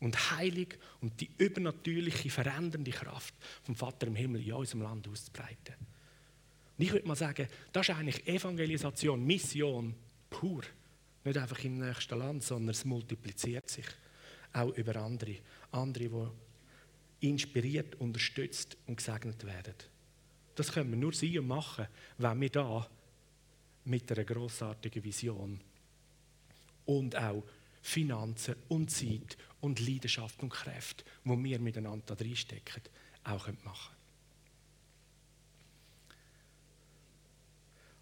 [0.00, 0.68] und Heilung
[1.00, 5.74] und die übernatürliche, verändernde Kraft vom Vater im Himmel in unserem Land auszubreiten.
[6.76, 9.94] Und ich würde mal sagen, das ist eigentlich Evangelisation, Mission
[10.30, 10.62] pur.
[11.24, 13.86] Nicht einfach im nächsten Land, sondern es multipliziert sich
[14.52, 15.36] auch über andere.
[15.72, 16.32] Andere,
[17.20, 19.74] die inspiriert, unterstützt und gesegnet werden.
[20.58, 22.90] Das können wir nur sein und machen, wenn wir da
[23.84, 25.60] mit einer grossartigen Vision
[26.84, 27.44] und auch
[27.80, 32.82] Finanzen und Zeit und Leidenschaft und Kräfte, wo wir miteinander da reinstecken,
[33.22, 33.96] auch machen können.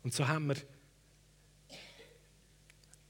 [0.05, 0.57] Und so haben wir,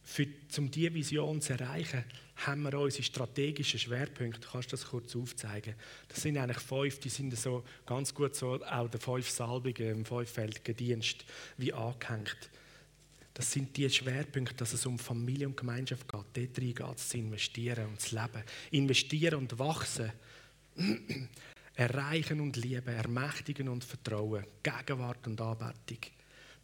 [0.07, 0.27] für,
[0.59, 2.05] um diese Vision zu erreichen,
[2.37, 4.47] haben wir unsere strategischen Schwerpunkte.
[4.51, 5.75] Kannst du das kurz aufzeigen?
[6.09, 10.05] Das sind eigentlich fünf, die sind so ganz gut so auch der fünf Salbungen im
[10.05, 11.25] fünffältigen Dienst
[11.57, 12.51] wie angehängt.
[13.35, 16.57] Das sind die Schwerpunkte, dass es um Familie und Gemeinschaft geht.
[16.57, 18.45] Dort rein geht es zu investieren und zu leben.
[18.71, 20.13] Investieren und wachsen.
[21.75, 22.95] Erreichen und lieben.
[22.95, 24.47] Ermächtigen und vertrauen.
[24.63, 25.99] Gegenwart und Anbetung.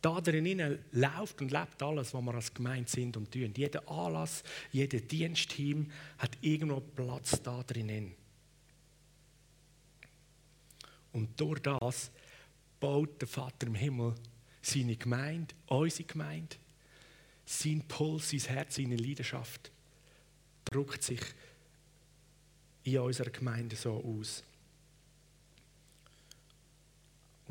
[0.03, 3.55] Da drinnen läuft und lebt alles, was wir als Gemeinde sind und tun.
[3.57, 8.13] Jeder Anlass, jeder Dienstteam hat irgendwo Platz da drinnen.
[11.13, 12.11] Und durch das
[12.81, 14.15] baut der Vater im Himmel
[14.61, 16.57] seine Gemeinde, unsere Gemeinde,
[17.45, 19.71] sein Puls, sein Herz, seine Leidenschaft
[20.65, 21.21] drückt sich
[22.85, 24.43] in unserer Gemeinde so aus.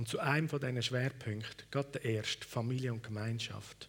[0.01, 3.87] Und zu einem von diesen Schwerpunkten, gerade der erste, Familie und Gemeinschaft,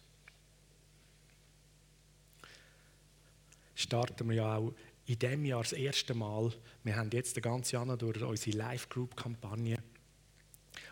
[3.73, 4.75] starten wir ja auch
[5.07, 6.53] in diesem Jahr das erste Mal.
[6.83, 9.79] Wir haben jetzt den ganzen Jahr durch unsere Live-Group-Kampagne,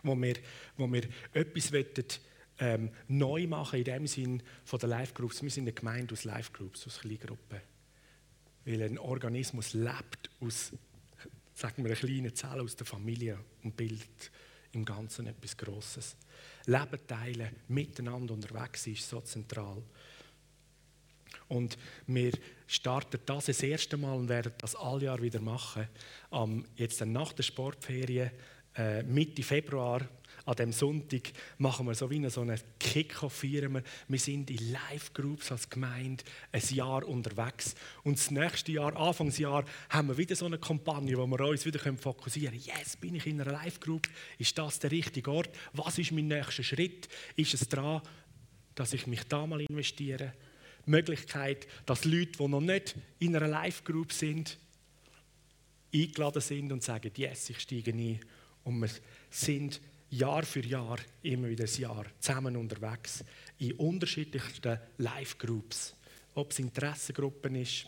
[0.02, 0.38] wo wir,
[0.76, 1.04] wo wir
[1.34, 1.86] etwas wollen,
[2.58, 5.44] ähm, neu machen in dem Sinn von den Live-Groups.
[5.44, 7.62] Wir sind eine Gemeinde aus Live-Groups, aus Kleingruppen.
[8.66, 10.72] Weil ein Organismus lebt aus,
[11.54, 14.32] sagen wir, kleinen Zelle aus der Familie und bildet
[14.74, 16.16] im Ganzen etwas Grosses.
[16.66, 19.82] Leben teilen, miteinander unterwegs ist so zentral.
[21.48, 22.32] Und wir
[22.68, 25.88] starten das das erste Mal und werden das alle Jahr wieder machen.
[26.30, 28.32] Um, jetzt nach der Sportferien,
[28.76, 30.02] äh, Mitte Februar,
[30.46, 34.20] an dem Sonntag machen wir so wie so einen Kick-Off, feiern wir.
[34.20, 37.76] Sind in Live-Groups als Gemeinde ein Jahr unterwegs.
[38.04, 41.80] Und das nächste Jahr, Anfangsjahr, haben wir wieder so eine Kampagne, wo wir uns wieder
[41.80, 42.78] fokussieren können.
[42.80, 44.08] Yes, bin ich in einer Live-Group?
[44.38, 45.50] Ist das der richtige Ort?
[45.74, 47.08] Was ist mein nächster Schritt?
[47.36, 48.02] Ist es dran,
[48.76, 50.34] dass ich mich da mal investiere?
[50.86, 54.58] Die Möglichkeit, dass Leute, die noch nicht in einer Live-Group sind,
[55.94, 58.20] eingeladen sind und sagen, yes, ich steige ein.
[58.64, 58.90] Und wir
[59.30, 63.24] sind Jahr für Jahr, immer wieder ein Jahr, zusammen unterwegs
[63.60, 65.96] in unterschiedlichsten Live-Groups.
[66.36, 67.88] Ob es Interessengruppen ist,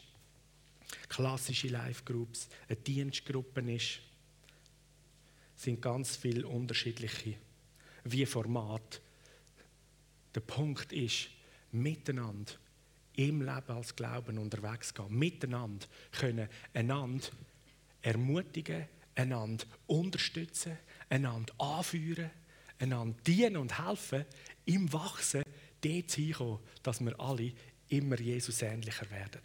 [1.10, 4.00] klassische Live-Groups, eine Dienstgruppe ist,
[5.56, 7.36] sind ganz viele unterschiedliche
[8.06, 9.02] wie Format.
[10.34, 11.30] Der Punkt ist,
[11.72, 12.54] miteinander
[13.16, 17.28] im Leben als Glauben unterwegs gehen, miteinander können einander
[18.02, 20.78] ermutigen, einander unterstützen,
[21.10, 22.32] einander anführen,
[22.80, 24.26] einander dienen und helfen,
[24.66, 25.44] im Wachsen
[25.82, 27.52] dort hinkommen, dass wir alle
[27.90, 29.42] immer Jesus ähnlicher werden.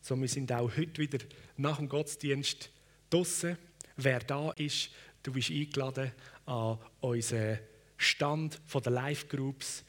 [0.00, 1.18] So, wir sind auch heute wieder
[1.56, 2.70] nach dem Gottesdienst
[3.10, 3.58] draußen.
[3.96, 4.90] Wer da ist,
[5.22, 6.12] du bist eingeladen
[6.46, 7.58] an unseren
[7.96, 9.84] Stand der Live-Groups,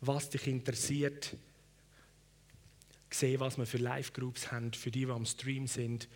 [0.00, 1.36] was dich interessiert.
[3.08, 6.08] Sehen, was wir für Live-Groups haben, für die, die am Stream sind.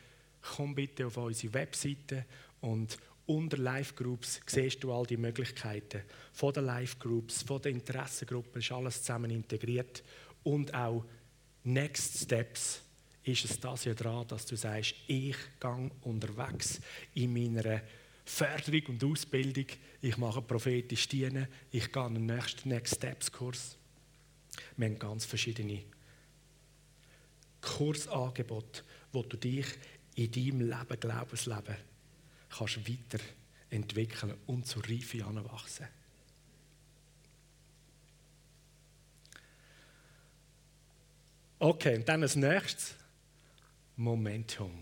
[0.43, 2.25] Komm bitte auf unsere Webseite
[2.61, 8.73] und unter Live-Groups siehst du all die Möglichkeiten von den Live-Groups, von den Interessengruppen, ist
[8.73, 10.03] alles zusammen integriert.
[10.45, 11.05] Und auch
[11.65, 12.83] Next Steps
[13.25, 16.81] ist es das ja dran, dass du sagst, ich gehe unterwegs
[17.15, 17.83] in meiner
[18.25, 19.67] Förderung und Ausbildung,
[20.01, 23.77] ich mache prophetisch dienen, ich gehe den nächsten Next Steps Kurs.
[24.77, 25.83] Wir haben ganz verschiedene
[27.61, 29.67] Kursangebote, wo du dich
[30.15, 31.77] in deinem Leben, Glaubensleben,
[32.59, 35.87] kannst weiterentwickeln und zur Reife anwachsen.
[41.59, 42.95] Okay, und dann als nächstes
[43.97, 44.73] Momentum.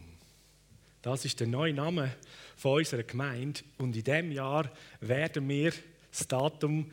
[1.02, 2.16] Das ist der neue Name
[2.56, 3.60] von unserer Gemeinde.
[3.78, 5.72] Und in diesem Jahr werden wir
[6.10, 6.90] das Datum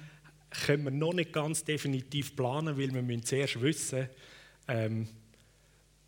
[0.52, 4.10] können wir noch nicht ganz definitiv planen, weil wir müssen zuerst wissen,
[4.68, 5.08] ähm,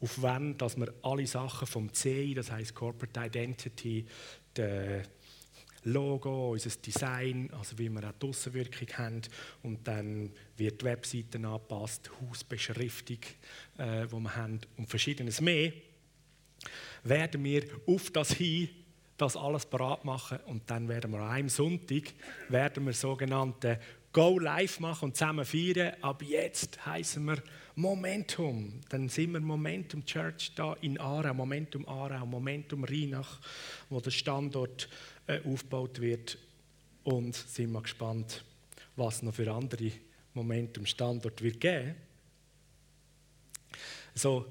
[0.02, 4.06] auf wann dass wir alle Sachen vom CI, das heißt Corporate Identity,
[4.56, 5.04] der
[5.86, 9.22] Logo, unser Design, also wie wir auch die Aussenwirkung haben.
[9.64, 13.20] Und dann wird die Webseite angepasst, Hausbeschriftung,
[13.78, 15.74] äh, wo wir haben und verschiedenes mehr.
[17.04, 18.70] Werden wir auf das hin
[19.18, 22.14] das alles parat machen und dann werden wir an einem Sonntag
[22.50, 23.80] werden wir sogenannte
[24.14, 25.96] Go Live machen und zusammen feiern.
[26.02, 27.42] Ab jetzt heißen wir
[27.74, 28.80] Momentum.
[28.90, 33.40] Dann sind wir Momentum Church da in Aarau, Momentum Aarau, Momentum Rheinach,
[33.90, 34.88] wo der Standort
[35.26, 36.38] äh, aufgebaut wird.
[37.04, 38.46] Und sind wir gespannt,
[38.96, 39.92] was noch für andere
[40.36, 41.96] Momentum Standort wird geben.
[44.14, 44.46] So,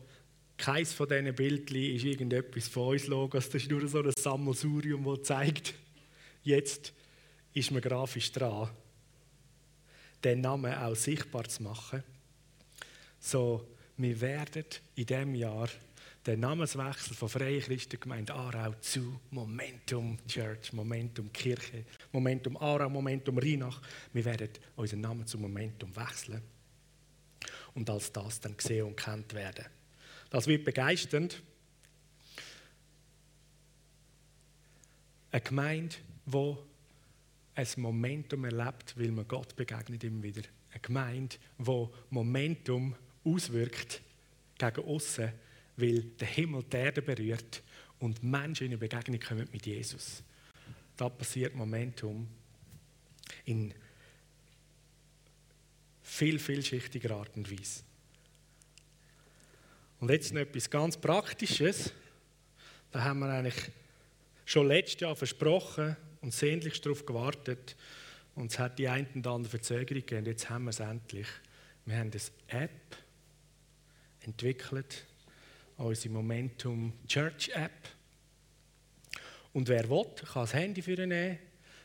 [0.57, 3.49] keins von diesen Bildchen ist irgendetwas von uns Logos.
[3.49, 5.75] Das ist nur so ein Sammelsurium, das zeigt,
[6.43, 6.93] jetzt
[7.55, 8.69] ist man grafisch dran
[10.25, 12.03] den Namen auch sichtbar zu machen.
[13.19, 15.69] So, wir werden in diesem Jahr
[16.27, 23.81] den Namenswechsel von Freie Christengemeinde Aarau zu Momentum Church, Momentum Kirche, Momentum Aarau, Momentum Rheinach.
[24.13, 26.43] Wir werden unseren Namen zu Momentum wechseln
[27.75, 29.65] und als das dann gesehen und kennt werden.
[30.31, 31.43] Das wird begeisternd.
[35.31, 36.55] Eine Gemeinde, die
[37.55, 40.43] ein Momentum erlebt, weil man Gott begegnet immer wieder.
[40.71, 44.01] Eine Gemeinde, die Momentum auswirkt
[44.59, 45.33] gegen außen,
[45.77, 47.63] weil der Himmel die Erde berührt
[47.99, 50.23] und Menschen in eine Begegnung kommen mit Jesus.
[50.97, 52.27] Da passiert Momentum
[53.45, 53.75] in
[56.03, 57.83] viel, vielschichtiger Art und Weise.
[60.01, 61.93] Und jetzt noch etwas ganz Praktisches.
[62.91, 63.71] Da haben wir eigentlich
[64.45, 67.77] schon letztes Jahr versprochen, und sehnlichst darauf gewartet.
[68.35, 70.21] Und es hat die eine und andere Verzögerung gegeben.
[70.21, 71.27] Und jetzt haben wir es endlich.
[71.85, 72.97] Wir haben eine App
[74.21, 75.05] entwickelt,
[75.77, 77.73] unsere Momentum Church App.
[79.53, 81.39] Und wer will, kann das Handy für nehmen,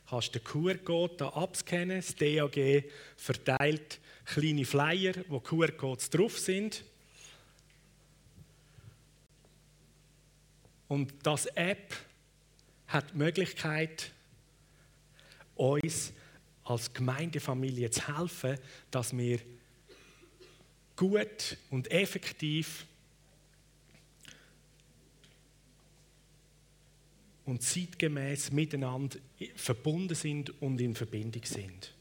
[0.10, 1.98] kannst den QR-Code abscannen.
[1.98, 2.86] Das DAG
[3.18, 6.84] verteilt kleine Flyer, wo QR-Codes drauf sind.
[10.88, 11.94] Und das App
[12.88, 14.12] hat die Möglichkeit,
[15.58, 16.14] uns
[16.64, 18.58] als Gemeindefamilie zu helfen,
[18.92, 19.40] dass wir
[20.96, 22.86] gut und effektiv
[27.46, 29.18] und zeitgemäß miteinander
[29.56, 31.94] verbunden sind und in Verbindung sind.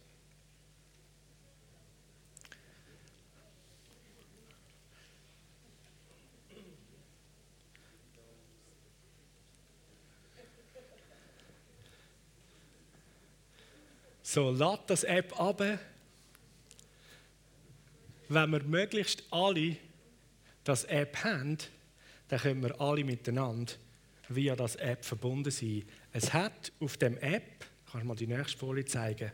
[14.36, 15.62] So, lad das App ab.
[18.28, 19.78] Wenn wir möglichst alle
[20.62, 21.56] das App haben,
[22.28, 23.72] dann können wir alle miteinander
[24.28, 25.86] via das App verbunden sein.
[26.12, 29.32] Es hat auf dem App, kann ich mal die nächste Folie zeigen,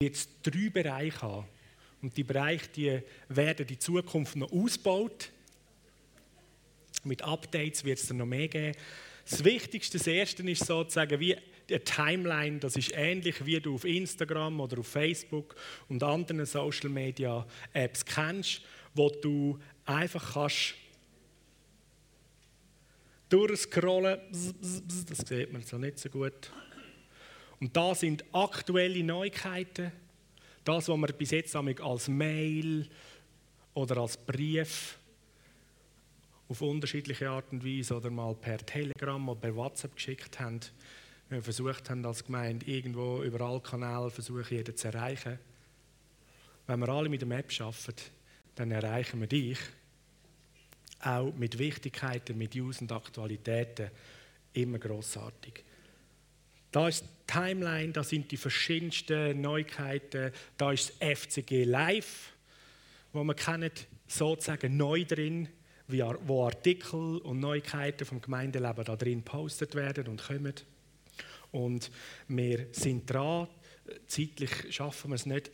[0.00, 1.46] wird es drei Bereiche haben.
[2.02, 5.30] Und die Bereiche die werden in Zukunft noch ausgebaut.
[7.04, 8.76] Mit Updates wird es dann noch mehr geben.
[9.30, 13.84] Das Wichtigste, das Erste ist sozusagen wie eine Timeline, das ist ähnlich wie du auf
[13.84, 15.54] Instagram oder auf Facebook
[15.88, 18.62] und anderen Social Media Apps kennst,
[18.92, 20.74] wo du einfach kannst
[23.28, 24.18] durchscrollen.
[25.08, 26.50] Das sieht man so nicht so gut.
[27.60, 29.92] Und da sind aktuelle Neuigkeiten.
[30.64, 32.88] Das, was wir bis jetzt als Mail
[33.74, 34.98] oder als Brief
[36.50, 40.60] auf unterschiedliche Art und Weise oder mal per Telegram oder per WhatsApp geschickt haben,
[41.28, 45.38] wir versucht haben als Gemeinde irgendwo über alle Kanäle versuchen, jeden zu erreichen.
[46.66, 47.94] Wenn wir alle mit der App arbeiten,
[48.56, 49.58] dann erreichen wir dich
[51.02, 53.90] auch mit Wichtigkeiten, mit News und Aktualitäten
[54.52, 55.64] immer großartig.
[56.72, 62.32] Da ist die Timeline, da sind die verschiedensten Neuigkeiten, da ist das FCG Live,
[63.12, 65.48] wo man kennt, sozusagen neu drin,
[65.92, 70.54] wo Artikel und Neuigkeiten vom Gemeindeleben da drin gepostet werden und kommen.
[71.52, 71.90] Und
[72.28, 73.48] wir sind dran,
[74.06, 75.50] zeitlich schaffen wir es nicht,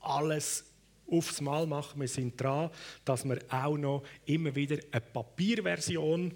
[0.00, 0.64] alles
[1.10, 2.00] aufs Mal machen.
[2.00, 2.70] Wir sind dran,
[3.04, 6.32] dass wir auch noch immer wieder eine Papierversion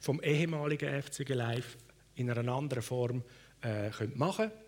[0.00, 1.76] vom ehemaligen FCG Live
[2.14, 3.22] in einer anderen Form
[3.62, 4.66] äh, machen können.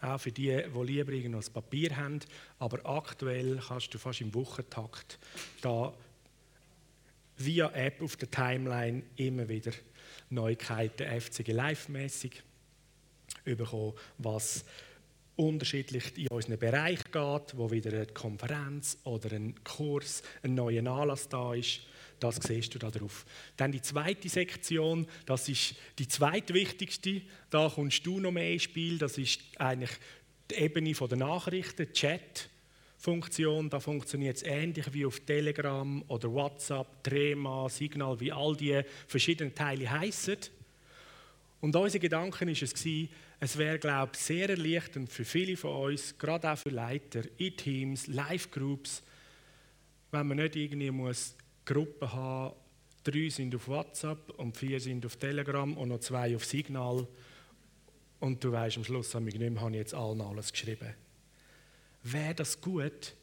[0.00, 2.20] Auch für die, die lieber noch das Papier haben.
[2.58, 5.18] Aber aktuell kannst du fast im Wochentakt
[5.60, 5.92] da
[7.36, 9.72] via App auf der Timeline immer wieder
[10.30, 12.42] Neuigkeiten FCG Live-mäßig
[13.44, 14.64] bekommen, was
[15.36, 21.28] unterschiedlich in unseren Bereich geht, wo wieder eine Konferenz oder ein Kurs, ein neuer Anlass
[21.28, 21.80] da ist.
[22.20, 23.26] Das siehst du da drauf.
[23.56, 27.22] Dann die zweite Sektion, das ist die zweitwichtigste.
[27.50, 28.98] Da kommst du noch mehr ins Spiel.
[28.98, 29.90] Das ist eigentlich
[30.50, 32.48] die Ebene der Nachrichten, Chat.
[33.04, 38.80] Funktion, da funktioniert es ähnlich wie auf Telegram oder WhatsApp, Trema, Signal, wie all die
[39.06, 40.38] verschiedenen Teile heißen.
[41.60, 42.84] Und unser Gedanke war es,
[43.40, 47.54] es wäre, glaube ich, sehr erleichternd für viele von uns, gerade auch für Leiter in
[47.54, 49.02] Teams, Live-Groups,
[50.10, 51.36] wenn man nicht irgendwie muss
[51.66, 52.54] Gruppen haben
[53.04, 57.06] drei sind auf WhatsApp und vier sind auf Telegram und noch zwei auf Signal.
[58.20, 61.03] Und du weißt am Schluss, habe ich nicht mehr, habe ich jetzt allen alles geschrieben.
[62.04, 63.14] Wäre das gut?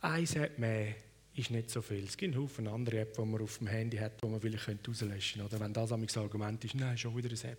[0.00, 0.94] Eine App mehr
[1.34, 2.04] ist nicht so viel.
[2.04, 4.68] Es gibt einen Haufen andere Apps, die man auf dem Handy hat, die man vielleicht
[4.68, 5.56] rauslöschen könnte.
[5.56, 7.58] Oder wenn das das Argument ist, nein, schon wieder eine App.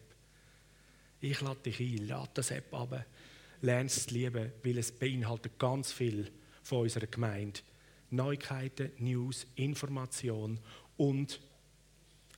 [1.21, 3.03] Ich lade dich ein, lade das App ab,
[3.61, 6.31] lerne es lieben, weil es beinhaltet ganz viel
[6.61, 7.61] von unserer Gemeinde.
[8.11, 10.59] Neuigkeiten, News, Information
[10.97, 11.41] und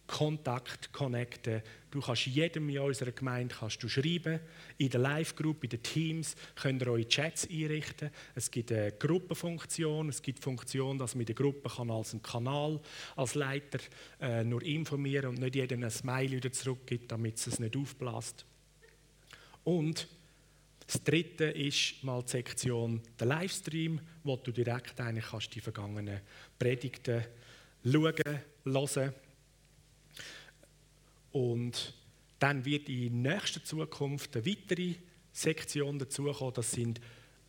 [0.08, 1.62] Kontakt connecten.
[1.91, 4.39] Du kannst jedem in unserer Gemeinde kannst du schreiben.
[4.78, 8.10] In der Live-Group, in den Teams könnt ihr eure Chats einrichten.
[8.34, 10.10] Es gibt eine Gruppenfunktion.
[10.10, 12.80] Es gibt die Funktion, dass man in der Gruppe kann als ein Kanal
[13.16, 13.80] als Leiter
[14.22, 18.45] äh, nur informieren und nicht jedem ein Smiley wieder zurückgibt, damit es nicht aufblasst.
[19.64, 20.08] Und
[20.88, 26.22] das dritte ist mal die Sektion der Livestream, wo du direkt eigentlich kannst die vergangenen
[26.58, 27.26] Predigten
[27.84, 28.14] schauen,
[28.64, 29.14] hören.
[31.38, 31.94] Und
[32.40, 34.96] dann wird in nächster Zukunft eine weitere
[35.32, 36.54] Sektion dazukommen.
[36.56, 37.00] Das sind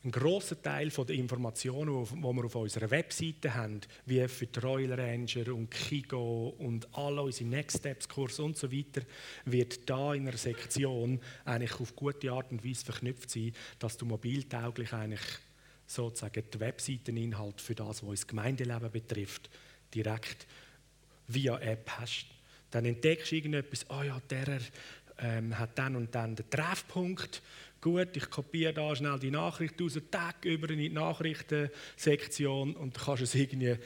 [0.04, 5.00] ein großer Teil der Informationen, die wir auf unserer Webseite haben, wie für die Royal
[5.00, 9.02] Ranger und Kigo und alle unsere Next Steps Kurs und so weiter,
[9.46, 14.04] wird da in einer Sektion eigentlich auf gute Art und Weise verknüpft sein, dass du
[14.04, 15.24] mobiltauglich eigentlich
[15.86, 19.48] sozusagen die Webseiteninhalt für das, was das Gemeindeleben betrifft,
[19.94, 20.46] direkt
[21.26, 22.37] via App hast.
[22.70, 24.60] Dann entdeckst du irgendetwas, oh ja, der
[25.18, 27.42] ähm, hat dann und dann den Treffpunkt
[27.80, 33.00] Gut, ich kopiere da schnell die Nachricht aus, Tag über in die Nachrichtensektion und du
[33.04, 33.78] kannst es irgendwie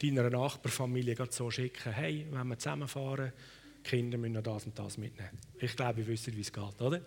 [0.00, 1.92] deiner Nachbarfamilie so schicken.
[1.92, 3.32] Hey, wenn wir zusammenfahren,
[3.78, 5.38] die Kinder müssen noch das und das mitnehmen.
[5.58, 7.00] Ich glaube, ihr wisst, wie es geht, oder?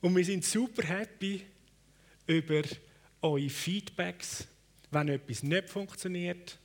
[0.00, 1.42] Und wir sind super happy
[2.26, 2.62] über
[3.20, 4.48] eure Feedbacks,
[4.90, 6.58] wenn etwas nicht funktioniert,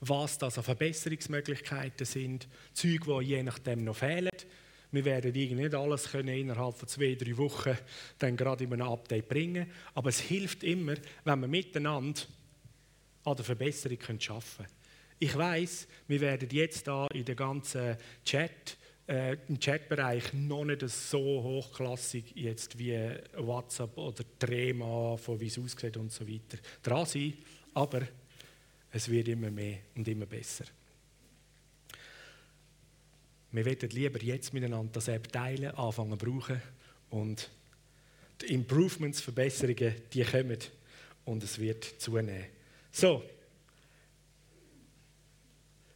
[0.00, 4.30] was das an Verbesserungsmöglichkeiten sind, Züge, die je nachdem noch fehlen.
[4.90, 7.76] Wir werden irgendwie nicht alles können innerhalb von zwei, drei Wochen
[8.18, 9.70] dann gerade in einem Update bringen.
[9.94, 10.94] Aber es hilft immer,
[11.24, 12.22] wenn wir miteinander
[13.24, 14.68] an der Verbesserung arbeiten können.
[15.18, 18.78] Ich weiß, wir werden jetzt da in der ganzen Chat,
[19.08, 22.96] äh, im Chatbereich noch nicht so hochklassig jetzt wie
[23.36, 27.34] WhatsApp oder Trema, von wie es aussieht und so weiter dran sein.
[27.74, 28.02] Aber
[28.90, 30.64] es wird immer mehr und immer besser.
[33.50, 36.60] Wir werden lieber jetzt miteinander das App teilen, anfangen zu brauchen
[37.10, 37.50] und
[38.40, 40.58] die Improvements, Verbesserungen, die kommen
[41.24, 42.46] und es wird zunehmen.
[42.92, 43.22] So,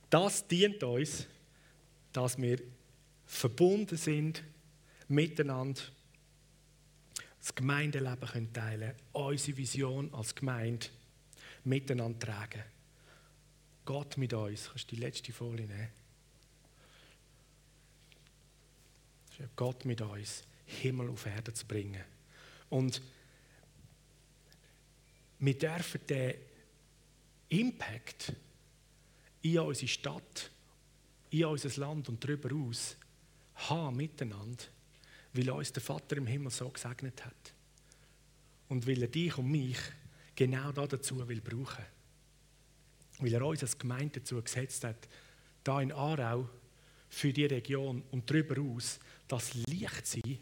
[0.09, 1.27] das dient uns,
[2.13, 2.59] dass wir
[3.27, 4.43] verbunden sind
[5.09, 5.81] miteinander,
[7.39, 10.87] das Gemeindeleben können teilen unsere Vision als Gemeinde
[11.65, 12.63] miteinander tragen.
[13.85, 14.69] Gott mit uns.
[14.69, 15.89] Kannst du die letzte Folie nehmen?
[19.57, 22.03] Gott mit uns, Himmel auf Erde zu bringen.
[22.71, 23.03] Und
[25.41, 26.35] wir dürfen den
[27.49, 28.33] Impact
[29.43, 30.51] in unsere Stadt,
[31.31, 32.97] in unser Land und darüber aus
[33.55, 34.65] haben miteinander,
[35.33, 37.53] weil uns der Vater im Himmel so gesegnet hat.
[38.69, 39.79] Und weil er dich und mich
[40.35, 41.85] genau dazu will brauchen.
[43.23, 45.09] Weil er uns als Gemeinde dazu gesetzt hat,
[45.63, 46.49] da in Aarau
[47.09, 48.99] für die Region und darüber aus
[49.29, 50.39] das Licht sein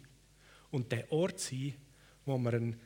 [0.70, 1.74] und der Ort sein,
[2.24, 2.81] wo man einen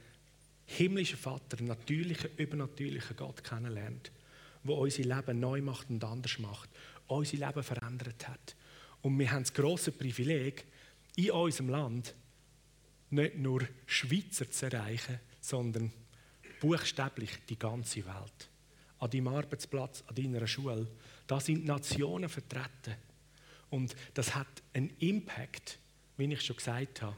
[0.67, 4.11] himmlischen Vater, einen natürlichen, übernatürlichen Gott kennenlernt,
[4.65, 6.71] wo unser Leben neu macht und anders macht,
[7.07, 8.57] unser Leben verändert hat.
[9.03, 10.65] Und wir haben das große Privileg,
[11.17, 12.15] in unserem Land
[13.11, 15.93] nicht nur Schweizer zu erreichen, sondern
[16.61, 18.49] buchstäblich die ganze Welt.
[19.05, 20.87] An deinem Arbeitsplatz, an deiner Schule,
[21.27, 22.97] da sind Nationen vertreten.
[23.69, 25.79] Und das hat einen Impact
[26.17, 27.17] wie ich schon gesagt habe,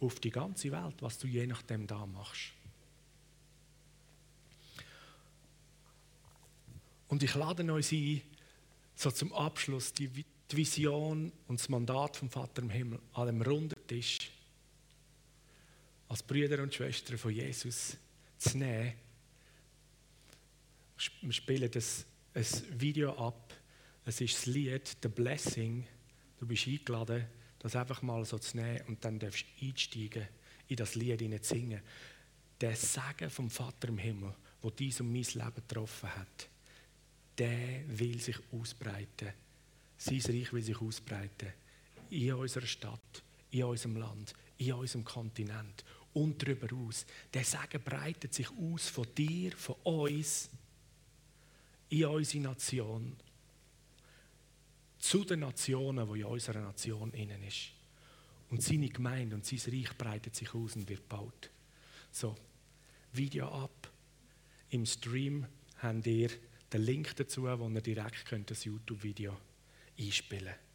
[0.00, 2.52] auf die ganze Welt, was du je nachdem da machst.
[7.08, 8.22] Und ich lade euch ein,
[8.94, 13.86] so zum Abschluss die, Vision und das Mandat vom Vater im Himmel an dem runden
[13.86, 14.30] Tisch
[16.08, 17.96] als Brüder und Schwestern von Jesus
[18.36, 18.92] zu nehmen.
[21.20, 23.54] Wir spielen das, ein Video ab.
[24.04, 25.86] Es ist das Lied The Blessing.
[26.38, 27.26] Du bist eingeladen,
[27.58, 30.28] das einfach mal so zu nehmen und dann darfst du einsteigen
[30.68, 31.80] in das Lied zu singen.
[32.60, 36.48] Der Segen vom Vater im Himmel, wo dies und mein Leben getroffen hat,
[37.36, 39.32] der will sich ausbreiten.
[39.96, 41.52] Sein Reich will sich ausbreiten.
[42.10, 47.06] In unserer Stadt, in unserem Land, in unserem Kontinent und darüber aus.
[47.32, 50.50] Der Segen breitet sich aus von dir, von uns,
[51.92, 53.16] in unsere Nation,
[54.98, 57.72] zu den Nationen, die in unserer Nation innen ist.
[58.50, 61.50] Und seine Gemeinde und sein Reich breitet sich aus und wird gebaut.
[62.10, 62.34] So,
[63.12, 63.90] Video ab.
[64.70, 65.46] Im Stream
[65.78, 66.30] habt ihr
[66.72, 69.36] den Link dazu, wo ihr direkt könnt das YouTube-Video
[69.98, 70.71] einspielen könnt.